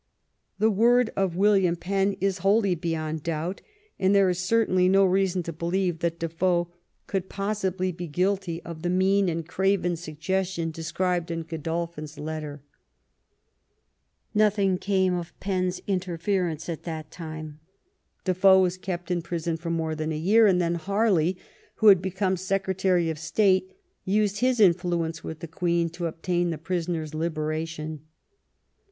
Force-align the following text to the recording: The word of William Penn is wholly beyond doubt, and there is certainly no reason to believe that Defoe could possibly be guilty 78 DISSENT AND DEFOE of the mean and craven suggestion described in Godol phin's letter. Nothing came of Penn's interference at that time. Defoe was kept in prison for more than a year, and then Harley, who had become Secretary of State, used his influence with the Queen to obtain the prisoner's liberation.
The 0.57 0.71
word 0.71 1.11
of 1.15 1.35
William 1.35 1.75
Penn 1.75 2.17
is 2.19 2.39
wholly 2.39 2.73
beyond 2.73 3.21
doubt, 3.21 3.61
and 3.99 4.15
there 4.15 4.31
is 4.31 4.39
certainly 4.39 4.89
no 4.89 5.05
reason 5.05 5.43
to 5.43 5.53
believe 5.53 5.99
that 5.99 6.17
Defoe 6.17 6.73
could 7.05 7.29
possibly 7.29 7.91
be 7.91 8.07
guilty 8.07 8.59
78 8.63 8.63
DISSENT 8.63 8.65
AND 8.65 8.65
DEFOE 8.65 8.71
of 8.71 8.81
the 8.81 8.97
mean 8.97 9.29
and 9.29 9.47
craven 9.47 9.95
suggestion 9.95 10.71
described 10.71 11.29
in 11.29 11.43
Godol 11.43 11.93
phin's 11.93 12.17
letter. 12.17 12.63
Nothing 14.33 14.79
came 14.79 15.13
of 15.13 15.39
Penn's 15.39 15.79
interference 15.85 16.67
at 16.67 16.81
that 16.81 17.11
time. 17.11 17.59
Defoe 18.25 18.59
was 18.59 18.77
kept 18.79 19.11
in 19.11 19.21
prison 19.21 19.55
for 19.55 19.69
more 19.69 19.93
than 19.93 20.11
a 20.11 20.17
year, 20.17 20.47
and 20.47 20.59
then 20.59 20.73
Harley, 20.73 21.37
who 21.75 21.89
had 21.89 22.01
become 22.01 22.37
Secretary 22.37 23.11
of 23.11 23.19
State, 23.19 23.71
used 24.03 24.39
his 24.39 24.59
influence 24.59 25.23
with 25.23 25.41
the 25.41 25.47
Queen 25.47 25.89
to 25.91 26.07
obtain 26.07 26.49
the 26.49 26.57
prisoner's 26.57 27.13
liberation. 27.13 27.99